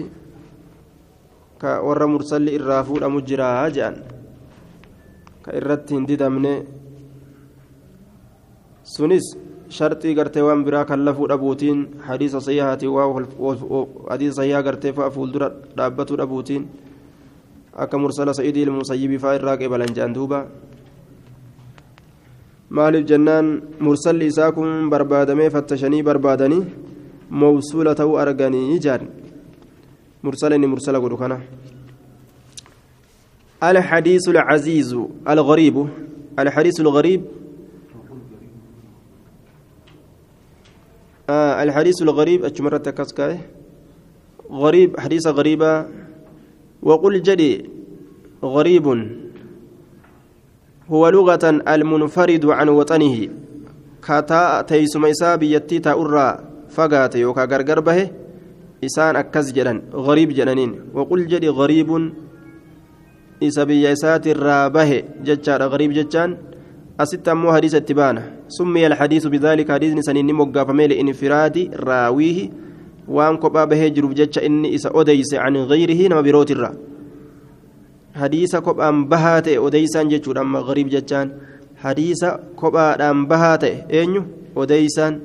ka 1.59 1.81
warra 1.87 2.07
mursalli 2.07 2.55
irraa 2.59 2.83
fuudhamu 2.85 3.21
jiraa 3.29 3.71
jedhan 3.71 3.97
ka 5.45 5.55
irratti 5.59 5.95
hin 5.95 6.07
didamne 6.09 6.55
sunis 8.83 9.27
sharxii 9.69 10.15
gartee 10.15 10.43
waan 10.43 10.65
biraa 10.65 10.85
kan 10.85 11.05
lafuu 11.05 11.29
dhabuutiin 11.29 11.87
hadiisa 12.07 12.41
sayyaatii 12.41 12.87
waa 12.87 13.09
hadiisa 14.11 14.37
sayyaa 14.43 14.63
gartee 14.63 14.93
fa'a 14.93 15.11
fuuldura 15.11 15.51
dhaabbatuu 15.77 16.19
dhabuutiin 16.23 16.69
akka 17.75 17.99
mursala 17.99 18.35
sa'idii 18.35 18.63
ilmusayyibii 18.69 19.19
fa'aa 19.19 19.37
irraa 19.41 19.57
qeebalan 19.57 19.95
jedhan 19.99 20.15
duuba 20.15 20.47
maaliif 22.71 23.07
jennaan 23.13 23.53
mursalli 23.81 24.27
isaa 24.33 24.53
kun 24.53 24.91
barbaadamee 24.91 25.51
fattashanii 25.51 26.03
barbaadanii 26.03 26.65
mawsuula 27.31 27.95
ta'uu 27.95 28.19
arganii 28.25 28.81
jaan 28.89 29.09
مرسل 30.27 30.67
مرسل 30.67 30.97
قدو 30.97 31.17
الحديث 33.63 34.29
العزيز 34.29 34.93
الغريب 35.29 35.87
الحديث 36.39 36.81
الغريب 36.81 37.23
آه 41.31 41.63
الحديث 41.63 42.03
الغريب 42.03 42.45
أجمرت 42.45 42.89
كسكاي 42.89 43.39
غريب 44.51 45.01
حديث 45.01 45.27
غريبة. 45.27 45.87
وقل 46.83 47.23
جدي 47.23 47.71
غريب. 48.45 48.87
هو 50.89 51.09
لغة 51.09 51.45
المنفرد 51.45 52.47
عن 52.47 52.69
وطنه. 52.69 53.29
كتا 54.03 54.63
تيسم 54.63 55.05
إسا 55.05 55.37
بيتي 55.37 55.79
تأرى 55.79 56.29
فقات 56.71 57.15
يوكا 57.17 57.45
غرغر 57.45 57.81
به 57.81 58.11
إسان 58.85 59.17
أكز 59.17 59.53
جدن 59.53 59.83
غريب 59.95 60.29
جدنين 60.29 60.95
وقل 60.95 61.27
جدي 61.27 61.49
غريب. 61.49 62.13
إسا 63.43 63.65
بيسات 63.65 64.27
الرابه. 64.27 65.03
ججار 65.27 65.63
غريب 65.63 65.91
ججان 65.93 66.37
أست 67.01 67.29
أمو 67.29 67.53
حديث 67.53 67.75
اتبانه 67.75 68.36
سمي 68.49 68.87
الحديث 68.87 69.27
بذلك 69.27 69.73
حديث 69.73 69.99
سنين 69.99 70.35
مقاف 70.35 70.71
ميل 70.71 70.93
انفراد 70.93 71.71
راويه 71.75 72.39
وان 73.09 73.37
كوبا 73.37 73.65
به 73.65 73.89
جروب 73.89 74.15
جج 74.15 74.39
إني 74.39 74.75
إسا 74.75 74.91
أديس 74.95 75.35
عن 75.35 75.57
غيره 75.57 76.09
نما 76.09 76.21
بروت 76.21 76.51
الرّ 76.51 76.97
hadiisa 78.17 78.61
kophaan 78.65 79.05
bahaa 79.13 79.41
ta'e 79.47 79.59
odeysaan 79.61 80.11
jechuudha 80.13 80.41
amma 80.47 80.63
gariib 80.69 80.89
jechaan 80.95 81.33
hadiisa 81.85 82.29
kophaadhaan 82.61 83.25
bahaa 83.33 83.57
ta'e 83.65 83.75
eenyu 84.01 84.23
odeysaan 84.63 85.19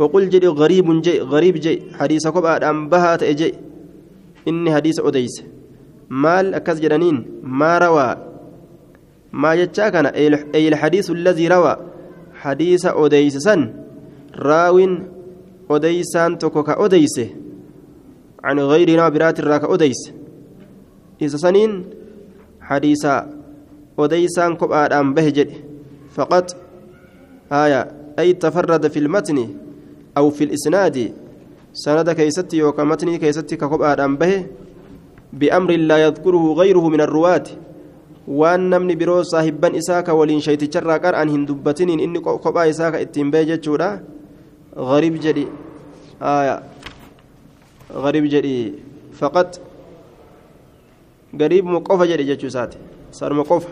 waqul 0.00 0.26
jedhi 0.32 0.50
gariibun 0.60 1.02
je 1.06 1.14
gariib 1.32 1.60
je 1.66 1.74
hadiisa 2.00 2.32
kophaadhaan 2.36 2.80
bahaa 2.94 3.14
ta'e 3.22 3.34
je 3.40 3.50
inni 4.52 4.74
hadiisa 4.76 5.06
odeyse 5.10 5.44
maal 6.24 6.50
akkas 6.60 6.82
jedhaniin 6.84 7.22
maa 7.62 7.78
rawaa 7.84 8.12
maa 9.44 9.54
jechaa 9.62 9.90
kana 9.96 10.10
eyl 10.60 10.76
hadiisu 10.82 11.14
alladii 11.18 11.48
rawaa 11.54 11.78
hadiisa 12.42 12.94
odeyse 12.94 13.40
san 13.40 13.62
raawin 14.34 14.92
odeysaan 15.68 16.38
tokko 16.38 16.62
ka 16.62 16.74
odeyse 16.86 17.40
عن 18.44 18.58
غير 18.60 18.96
نابرات 18.96 19.40
الراك 19.40 19.64
أديس 19.64 20.12
إذا 21.22 21.36
سنين 21.36 21.84
حديثا 22.60 23.16
وديسان 23.96 24.56
كبآدان 24.56 25.14
به 25.14 25.28
جد 25.28 25.52
فقط 26.16 26.56
آية 27.52 27.92
أي 28.18 28.32
تفرد 28.32 28.88
في 28.88 28.98
المتن 28.98 29.48
أو 30.16 30.30
في 30.30 30.44
الإسناد 30.44 31.12
سند 31.72 32.10
كيستي 32.10 32.62
وكمتني 32.62 33.18
كيستي 33.18 33.56
ككبآدان 33.56 34.16
به 34.16 34.46
بأمر 35.32 35.70
لا 35.70 35.98
يذكره 35.98 36.52
غيره 36.52 36.88
من 36.88 37.00
الرواة 37.00 37.44
waan 38.26 38.68
namni 38.68 38.96
biroo 38.96 39.24
saahibban 39.24 39.74
isaa 39.74 40.02
ka 40.02 40.14
waliin 40.14 40.40
shayticharraa 40.40 40.98
qar'an 40.98 41.28
hin 41.28 41.46
dubbatiniin 41.46 42.00
inni 42.00 42.20
kophaa 42.20 42.66
isaa 42.66 42.90
ka 42.92 43.00
ittiin 43.00 43.30
bee 43.30 43.44
jechuudha 43.44 44.00
gariib 44.76 45.16
jedhi 45.22 45.48
gariib 48.04 48.26
jedhi 48.30 48.54
faqat 49.20 49.60
gariibuma 51.34 51.80
qofa 51.80 52.06
jedhe 52.06 52.24
jechuu 52.32 52.50
isaati 52.52 52.78
sarma 53.10 53.44
qofa 53.44 53.70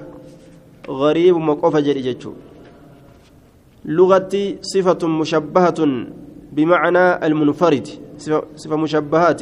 gariibuma 0.88 1.56
qofa 1.56 1.82
jedhe 1.82 2.02
jechuu 2.02 2.34
لغتي 3.88 4.58
صفة 4.62 5.08
مشبهة 5.08 5.80
بمعنى 6.52 7.26
المنفرد 7.26 7.86
صفة 8.56 8.76
مشبهات 8.76 9.40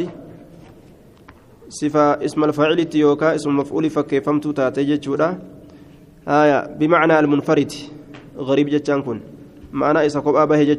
صفة 1.68 2.25
اسم 2.25 2.44
الفاعل 2.44 2.87
يوكا 2.94 3.35
اسم 3.35 3.50
المفعول 3.50 3.90
فكيفمت 3.90 4.46
تاتي 4.46 4.85
جتشودا 4.85 5.38
آية 6.28 6.66
بمعنى 6.66 7.18
المنفرد 7.18 7.73
غريب 8.38 8.67
جتشان 8.69 9.02
كن 9.02 9.21
معنى 9.73 10.06
إسا 10.06 10.21
قبآ 10.21 10.45
به 10.45 10.78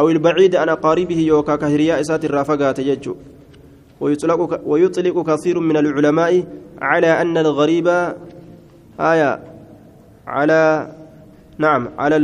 أو 0.00 0.08
البعيد 0.08 0.56
عن 0.56 0.68
أقاربه 0.68 1.18
يوكا 1.18 1.56
كهرياء 1.56 2.00
إسات 2.00 2.24
الرافقات 2.24 2.80
جتشو 2.80 3.14
ويطلق 4.00 4.60
ويطلق 4.66 5.16
كثير 5.30 5.60
من 5.60 5.76
العلماء 5.76 6.44
على 6.82 7.22
أن 7.22 7.38
الغريب 7.38 7.88
آية 9.00 9.40
على 10.26 10.92
نعم 11.58 11.88
على 11.98 12.16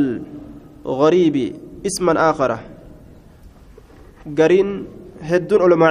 الغريب 0.86 1.54
اسما 1.86 2.30
آخر 2.30 2.58
قرين 4.38 4.86
هدون 5.22 5.62
علماء 5.62 5.90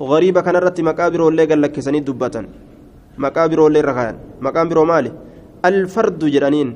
غريبة 0.00 0.40
كان 0.40 0.56
رت 0.56 0.80
مقابر 0.80 1.20
ولا 1.22 1.44
قال 1.44 1.62
لك 1.62 1.80
سنيد 1.80 2.04
دبة 2.04 2.44
مقابر 3.18 3.60
ولا 3.60 3.80
رخان 3.80 4.14
مقابر 4.40 4.84
مالي. 4.84 5.12
الفرد 5.64 6.24
جرانين. 6.24 6.68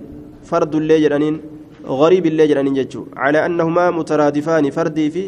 فرد 0.44 0.74
اللي 0.74 1.00
جرانين. 1.00 1.40
غريب 1.86 2.26
اللي 2.26 2.46
جرانين 2.46 2.74
جتشو. 2.74 3.04
على 3.16 3.46
أنهما 3.46 3.90
مترادفان. 3.90 4.70
فردي 4.70 5.10
في 5.10 5.24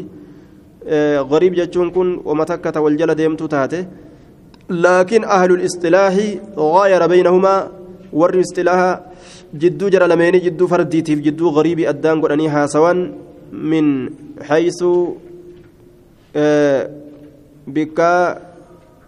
غريب 1.31 1.53
جتشون 1.53 1.89
كن 1.89 2.21
ومتكة 2.25 2.81
والجلد 2.81 3.15
ديمتو 3.15 3.45
تاته. 3.45 3.85
لكن 4.69 5.23
أهل 5.23 5.51
الاصطلاح 5.51 6.15
غاير 6.57 7.07
بينهما. 7.07 7.55
ور 8.13 8.39
اصطلاح 8.39 9.01
جدو 9.53 9.89
جرى 9.89 10.07
لمين 10.07 10.39
جدو 10.39 10.67
فرديتي 10.67 11.15
جدو 11.15 11.49
غريب 11.49 11.79
أدان 11.79 12.21
قرانيها 12.21 12.65
سواء 12.65 13.11
من 13.53 14.09
حيث 14.41 14.83
بك 17.75 17.99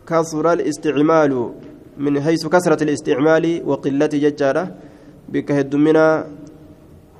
كثر 0.10 0.46
الاستعمال 0.54 1.34
من 1.98 2.14
حيث 2.22 2.44
كثرة 2.48 2.84
الاستعمال 2.84 3.46
وقلة 3.66 4.14
ججارة. 4.26 4.64
بك 5.30 5.52
هدمنا 5.52 6.26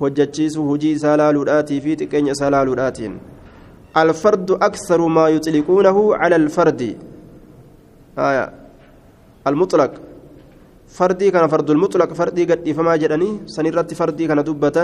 hojjachiisu 0.02 0.62
hujii 0.66 0.92
isaa 0.98 1.16
laaluudhaatii 1.16 1.80
fi 1.80 1.96
xiqqeenya 2.00 2.32
isaa 2.36 2.50
laaluudhaatiin 2.50 3.14
الفرد 3.96 4.50
أكثر 4.50 5.00
ما 5.06 5.28
يطلقونه 5.28 6.16
على 6.16 6.36
الفرد. 6.36 6.82
آية. 8.18 8.44
المطلق. 9.46 9.92
فردي 10.88 11.30
كان 11.30 11.46
فرد 11.46 11.70
المطلق. 11.70 12.12
فردي 12.12 12.44
قد 12.44 12.72
فما 12.72 12.96
جرني 12.96 13.30
سنرت 13.46 13.94
فردي 13.94 14.26
كان 14.26 14.44
دبة 14.44 14.78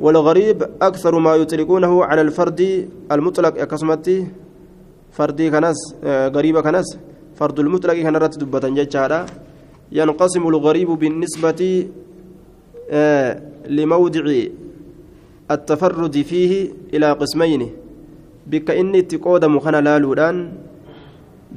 والغريب 0.00 0.58
أكثر 0.82 1.18
ما 1.18 1.34
يطلقونه 1.34 2.04
على 2.04 2.20
الفرد 2.20 2.60
المطلق 3.12 3.54
أكسمتي 3.62 4.26
فردي 5.12 5.50
كناس 5.50 5.78
غريب 6.36 6.60
كناس 6.60 6.88
فرد 7.38 7.58
المطلق 7.60 7.94
كان 7.94 8.16
رت 8.16 8.34
دبة 8.38 8.64
ججارة 8.78 9.20
ينقسم 9.92 10.44
الغريب 10.48 10.90
بالنسبة 11.02 11.60
لموضع 13.76 14.24
التفرد 15.50 16.16
فيه 16.30 16.52
إلى 16.94 17.08
قسمين 17.20 17.62
بك 18.46 18.68
إني 18.80 19.02
تقود 19.10 19.44
مخنا 19.44 19.80
لالودان 19.86 20.36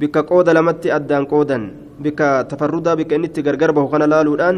بك 0.00 0.16
قود 0.30 0.48
لمت 0.56 0.86
أدان 0.86 1.24
قودا 1.32 1.58
بك 2.04 2.20
تفردا 2.50 2.92
بك 2.94 3.12
إني 3.16 3.28
تقرقر 3.36 3.70
به 3.76 3.84
خنا 3.92 4.04
لالودان 4.12 4.56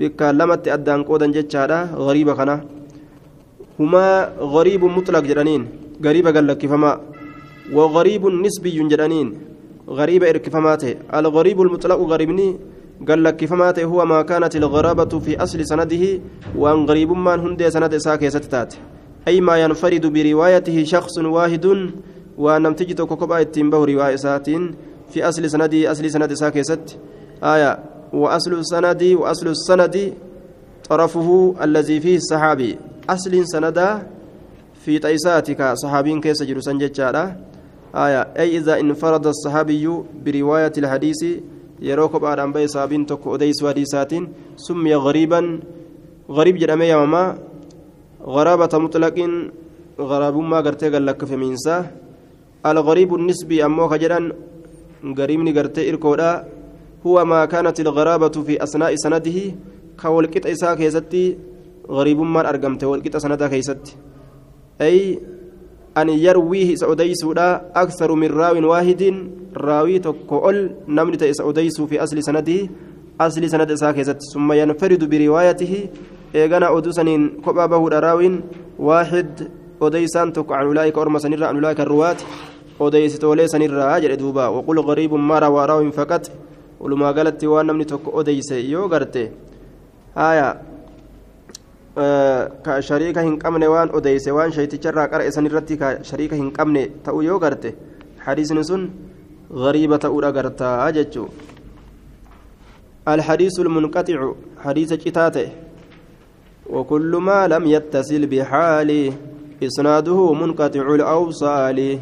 بك 0.00 0.20
لمت 0.38 0.64
أدان 0.76 1.00
قودا 1.08 1.26
جتشارا 1.36 1.78
غريبة 2.06 2.32
خنا 2.38 2.56
هما 3.80 4.04
غريب 4.54 4.82
مطلق 4.84 5.22
جرانين 5.28 5.62
غريبة 6.06 6.30
قال 6.34 6.46
لك 6.46 6.62
فما 6.66 6.90
وغريب 7.70 8.26
نسبي 8.26 8.88
جرانين 8.88 9.28
غريبة 9.88 10.28
إركفماته 10.30 10.94
الغريب 11.14 11.60
المطلق 11.60 12.00
غريبني. 12.12 12.56
قال 13.08 13.24
لك 13.24 13.44
فما 13.44 13.74
هو 13.78 14.04
ما 14.04 14.22
كانت 14.22 14.56
الغرابة 14.56 15.18
في 15.18 15.42
أصل 15.42 15.66
سنده 15.66 16.20
وأن 16.56 16.86
غريب 16.86 17.10
من 17.10 17.38
هندي 17.40 17.70
سند 17.70 17.96
ساكي 17.96 18.30
ستتات. 18.30 18.74
أي 19.28 19.40
ما 19.40 19.56
ينفرد 19.62 20.06
بروايته 20.06 20.84
شخص 20.84 21.18
واحد 21.18 21.66
وأن 22.38 22.76
تجد 22.76 23.00
كوكبا 23.00 23.40
التنبه 23.40 23.84
رواية 23.84 24.16
ساتين 24.16 24.74
في 25.10 25.28
أصل 25.28 25.50
سنده 25.50 25.90
أصل 25.92 26.10
سند 26.10 26.32
ساكي 26.32 26.62
ست. 26.62 26.98
آية. 27.42 27.78
وأصل 28.12 28.52
السند 28.52 29.02
وأصل 29.02 29.46
السند 29.48 30.14
طرفه 30.88 31.54
الذي 31.62 32.00
فيه 32.00 32.16
الصحابي. 32.16 32.78
أصل 33.10 33.46
سندا 33.46 34.06
في 34.84 34.98
تيساتك 34.98 35.62
صحابين 35.74 36.20
كيس 36.20 36.42
جرسان 36.42 36.78
جتشارا 36.78 37.51
آية 37.94 38.20
أي 38.38 38.56
إذا 38.58 38.80
انفرد 38.80 39.26
الصحابي 39.26 39.84
برواية 40.24 40.72
الحديث 40.78 41.22
yeroo 41.82 42.06
kophaadhaan 42.14 42.52
bahe 42.54 42.68
saabiin 42.70 43.06
tokko 43.10 43.34
odeysu 43.34 43.66
hadiisaatiin 43.66 44.28
summiya 44.54 45.02
gariiban 45.02 45.46
gariib 46.36 46.56
jedhamee 46.62 46.86
yaamamaa 46.92 47.34
garaabata 48.34 48.78
muxlaqiin 48.84 49.32
garaabummaa 50.10 50.62
gartee 50.66 50.90
gallakkifamiinsa 50.94 51.74
algariibu 52.70 53.18
nisbii 53.18 53.62
ammoo 53.66 53.88
ka 53.90 53.98
jedhan 54.02 54.30
gariibni 55.18 55.52
gartee 55.58 55.88
irkoodha 55.90 56.30
huwa 57.04 57.24
maa 57.32 57.46
kaanat 57.52 57.78
ilgaraabatu 57.82 58.44
fi 58.46 58.54
asnaa'i 58.66 59.02
sanadihi 59.04 59.44
ka 60.00 60.14
walqixa 60.14 60.54
isaa 60.54 60.76
keessatti 60.80 61.24
gariibummaan 61.96 62.46
argamte 62.52 62.86
walqixa 62.92 63.24
sanadaa 63.24 63.50
keessatti 63.54 63.98
ay 64.86 65.18
أن 65.98 66.08
يرويه 66.08 66.74
سأديسودا 66.74 67.70
أكثر 67.74 68.14
من 68.14 68.30
راو 68.30 68.70
واحد 68.70 69.02
راوي 69.56 69.98
تكول 69.98 70.70
نمني 70.88 71.32
سأديس 71.32 71.80
في 71.80 72.02
أصل 72.02 72.22
سنده 72.22 72.68
أصل 73.20 73.50
سند 73.50 73.74
ساكزت 73.74 74.18
ثم 74.34 74.52
ينفرد 74.52 75.02
بروايته 75.10 75.74
إيغانا 76.34 76.78
أدوسنين 76.78 77.22
كبا 77.44 77.66
بهود 77.66 77.94
راو 77.94 78.20
واحد 78.78 79.48
أديسان 79.82 80.32
تك 80.32 80.52
عن 80.52 80.64
أولئك 80.66 80.98
أرمى 80.98 81.18
سنرى 81.18 81.44
عن 81.44 81.54
أولئك 81.54 81.80
الرواة 81.80 82.16
أديستولي 82.80 83.48
سنرى 83.48 83.82
أجل 83.96 84.16
دوبا. 84.16 84.46
وقل 84.48 84.78
غريب 84.80 85.14
ما 85.14 85.38
روى 85.38 85.66
راو 85.66 85.90
فقط 85.90 86.30
ولما 86.80 87.10
قالت 87.10 87.44
نمني 87.44 87.84
تك 87.84 88.00
أديس 88.06 88.52
يو 88.52 88.90
آية. 90.16 90.71
Ka 91.94 92.80
shariika 92.88 93.20
hin 93.28 93.38
qabne 93.38 93.66
waan 93.66 93.90
odeyse 94.00 94.30
waan 94.32 94.52
shayticharraa 94.58 95.08
qara 95.14 95.28
isan 95.30 95.46
irratti 95.46 95.76
ka 95.76 95.94
shariika 96.10 96.36
hin 96.36 96.50
qabne 96.50 96.88
غريبة 99.52 100.00
أولى 100.04 100.30
قرتا 100.30 100.90
جتشو 100.90 101.24
الحديث 103.08 103.60
المنقطع 103.60 104.32
حديث 104.64 104.92
كتاته 104.92 105.48
وكل 106.70 107.12
ما 107.16 107.48
لم 107.48 107.66
يتصل 107.66 108.26
بحال 108.26 108.90
إسناده 109.62 110.32
منقطع 110.32 110.94
الأوصال 110.94 111.98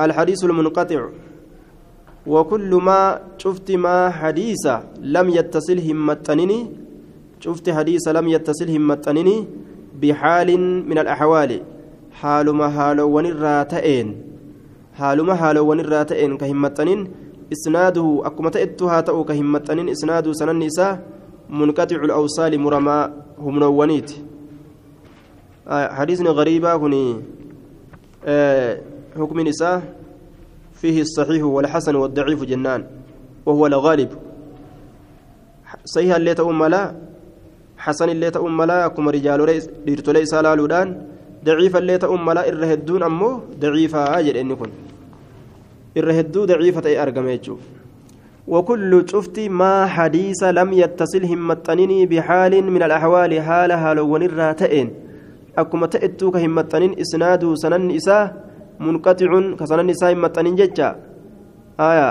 الحديث 0.00 0.44
المنقطع 0.44 1.00
وكل 2.26 2.70
ما 2.74 3.20
شفت 3.38 3.70
ما 3.70 4.10
حديث 4.10 4.64
لم 5.00 5.26
يتصل 5.30 5.78
همتنني 5.78 6.58
شفت 7.46 7.70
حديث 7.70 8.08
لم 8.08 8.28
يتصل 8.28 8.70
همتنني 8.70 9.46
بحال 10.02 10.50
من 10.88 10.98
الأحوال. 10.98 11.62
حال 12.16 12.50
ما 12.50 12.68
حال 12.68 13.00
ونراتئين 13.00 14.08
حال 14.94 15.20
ما 15.20 15.34
حال 15.34 15.58
ونراتئين 15.58 16.36
كهمتنين 16.36 17.08
إسناده 17.52 18.22
أكما 18.24 18.50
تأتها 18.50 19.00
تأو 19.00 19.24
كهمتنين 19.24 19.88
إسناده 19.88 20.32
سنن 20.32 20.58
نساء 20.58 21.02
منقطع 21.50 21.96
الأوصال 21.96 22.58
مرمى 22.60 23.08
هم 23.38 23.58
نوانيت 23.58 24.10
آه 25.68 26.06
غريبة 26.22 26.74
هني. 26.74 27.16
آه 28.24 28.80
حكم 29.16 29.40
نساء 29.40 29.82
فيه 30.72 31.00
الصحيح 31.00 31.44
والحسن 31.44 31.94
والضعيف 31.94 32.44
جنان. 32.44 32.86
وهو 33.46 33.66
الغالب. 33.66 34.08
صحيح 35.84 36.16
اللي 36.16 36.34
تأم 36.34 36.62
حسن 37.86 38.08
اللي 38.08 38.30
تأم 38.30 38.62
لا 38.62 38.86
أكما 38.86 39.10
رجال 39.10 39.40
ديرتولي 39.86 40.24
سالالودان 40.26 40.88
ضعيف 41.44 41.76
اللي 41.76 41.98
تأم 41.98 42.30
لا 42.30 42.48
إرهدون 42.48 43.02
أمه 43.02 43.40
ضعيفة 43.60 44.18
أجل 44.18 44.36
إن 44.36 44.54
كن. 44.56 44.70
إرهدو 45.98 46.44
ضعيفة 46.44 46.86
أي 46.86 47.02
أرقم 47.02 47.26
وكل 48.48 48.92
شفت 49.10 49.40
ما 49.60 49.86
حديث 49.86 50.42
لم 50.58 50.72
يتصل 50.72 51.24
همتنين 51.24 52.08
بحال 52.08 52.52
من 52.74 52.82
الأحوال 52.82 53.32
حال 53.46 53.70
حال 53.72 53.98
ونراتئن 54.00 54.88
أكما 55.58 55.86
تأتوك 55.86 56.36
همتنين 56.36 56.92
إسناد 57.00 57.42
سنن 57.54 57.90
إساه 57.98 58.32
منقطع 58.80 59.30
كسنن 59.58 59.90
إساه 59.90 60.12
همتنين 60.12 60.54
ججا. 60.60 60.88
آية 61.80 62.08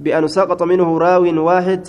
بأن 0.00 0.28
سقط 0.28 0.62
منه 0.62 0.98
راو 0.98 1.24
واحد 1.48 1.82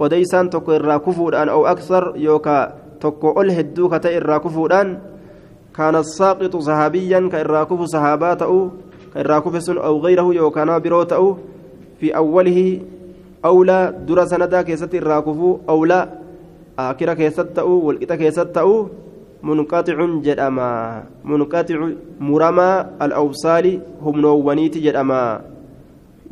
وديسان 0.00 0.50
تكو 0.50 0.72
الراكفودان 0.72 1.48
أو 1.48 1.66
أكثر 1.66 2.12
يوكا 2.16 2.85
تكو 3.00 3.40
الهدو 3.40 3.88
كتا 3.88 4.16
الراكفودان 4.16 4.88
كان 5.76 5.96
الساقط 5.96 6.56
صحابيا 6.56 7.20
كالراكف 7.32 7.80
صحابات 7.82 8.42
أو 8.42 8.70
كالراكف 9.14 9.62
سن 9.62 9.78
أو 9.78 10.00
غيره 10.00 10.34
يوكانا 10.34 10.78
برو 10.78 11.04
في 12.00 12.16
أوله 12.16 12.80
أولى 13.44 13.94
درا 14.08 14.24
سندا 14.24 14.62
كيست 14.62 14.94
الراكف 14.94 15.38
أولى 15.68 16.00
آخر 16.78 17.14
كيست 17.14 17.58
أو 17.58 17.70
والإتا 17.86 18.16
كيست 18.16 18.56
أو 18.58 18.88
منقطع 19.42 19.96
جدأما 20.26 20.70
منقطع 21.24 21.78
مرمى 22.20 22.70
الأوصال 23.02 23.66
هم 24.02 24.20
نوانيت 24.20 24.78
جدأما 24.78 25.40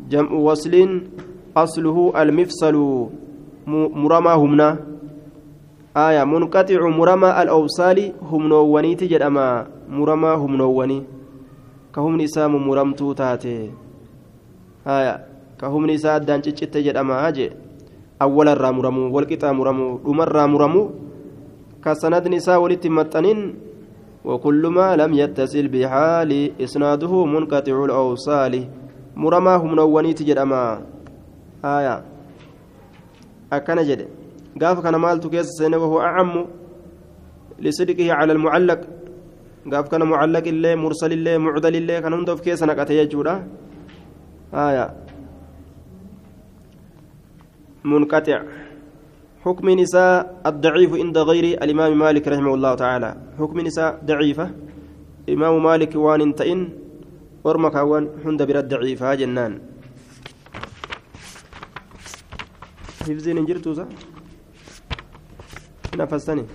جمع 0.09 0.31
وصل 0.31 0.73
أصله 1.57 1.97
المفصل 2.21 2.75
مرمى 3.67 4.31
همنا 4.31 4.69
آية 5.95 6.23
منقطع 6.23 6.79
مرمى 6.89 7.29
الأوصال 7.41 8.13
هم 8.21 8.47
نوانيت 8.47 9.03
جدأما 9.03 9.47
مرمى 9.89 10.29
هم 10.29 10.55
نواني 10.55 11.03
كهم 11.95 12.21
نسام 12.21 12.51
مرمتو 12.67 13.13
تاتي. 13.13 13.71
آية 14.87 15.15
كهم 15.55 15.85
نساء 15.87 16.17
دان 16.19 16.41
ciccite 16.43 16.83
jedhama 16.83 17.31
je 17.31 17.55
awwalarraa 18.19 18.75
muramuu 18.75 19.13
walqixaa 19.15 19.53
muramuu 19.53 19.99
dhumarraa 20.03 20.47
muramuu 20.47 20.91
ka 21.79 21.95
sanadni 21.95 22.35
isaa 22.35 22.59
walitti 22.59 22.89
maxxanin 22.89 23.53
وكل 24.25 24.67
ما 24.67 24.95
لم 24.95 25.13
يتصل 25.13 25.67
بحال 25.67 26.51
إسناده 26.61 27.25
منقطع 27.25 27.85
الأوصال 27.85 28.53
مرما 29.15 29.55
هم 29.55 29.75
نوانيت 29.75 30.23
جدما. 30.23 30.81
آية 31.65 32.01
أكن 33.53 33.77
جد 33.85 34.01
قاف 34.61 34.79
كان 34.83 34.95
مالت 34.95 35.27
كيس 35.27 35.47
سنة 35.59 35.77
وهو 35.77 35.97
أعم 36.01 36.45
لصدقه 37.59 38.13
على 38.13 38.31
المعلق 38.33 38.81
قاف 39.71 39.85
كان 39.91 40.03
معلق 40.03 40.45
الله 40.47 40.75
مرسل 40.75 41.11
الله 41.13 41.37
معدل 41.37 41.75
الله 41.75 41.99
كان 41.99 42.13
هندف 42.13 42.39
كيس 42.41 42.63
نقطة 42.63 42.91
يجورا 42.93 43.35
آية 44.53 44.85
منقطع 47.83 48.39
حكم 49.45 49.69
نساء 49.69 50.41
الضعيف 50.45 50.91
عند 51.01 51.17
غير 51.17 51.45
الإمام 51.63 51.91
مالك 51.99 52.27
رحمه 52.27 52.53
الله 52.53 52.73
تعالى 52.75 53.09
حكم 53.39 53.57
نساء 53.59 54.01
ضعيفة 54.05 54.47
إمام 55.29 55.63
مالك 55.63 55.95
وان 55.95 56.21
انتئن 56.21 56.61
ورمك 57.43 57.75
وان 57.75 58.03
حند 58.23 58.41
برد 58.47 58.69
ضعيفة 58.73 59.15
جنان 59.15 59.53
حفظين 63.05 63.37
انجرتوزا 63.37 63.85
نفستني 65.95 66.45